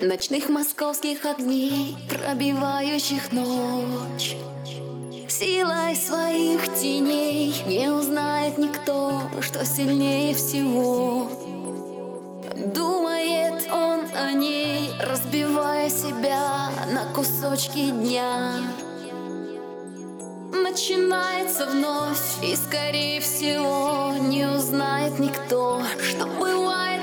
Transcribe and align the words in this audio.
Ночных 0.00 0.48
московских 0.48 1.26
огней, 1.26 1.96
пробивающих 2.08 3.32
ночь. 3.32 4.36
Силой 5.28 5.96
своих 5.96 6.72
теней 6.74 7.52
не 7.66 7.88
узнает 7.88 8.58
никто, 8.58 9.20
что 9.40 9.64
сильнее 9.66 10.36
всего. 10.36 11.28
Думает 12.72 13.68
он 13.72 14.02
о 14.16 14.32
ней, 14.34 14.88
разбивая 15.00 15.90
себя 15.90 16.70
на 16.92 17.12
кусочки 17.12 17.90
дня. 17.90 18.52
Начинается 20.52 21.66
вновь, 21.66 22.44
и 22.44 22.54
скорее 22.54 23.20
всего 23.20 24.14
не 24.28 24.46
узнает 24.46 25.18
никто, 25.18 25.82
что 26.00 26.26
бывает 26.38 26.97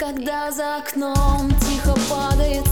когда 0.00 0.50
за 0.50 0.78
окном 0.78 1.50
тихо 1.60 1.94
падает 2.08 2.69